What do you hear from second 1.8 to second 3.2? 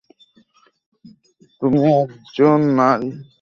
এখন একজন নারী।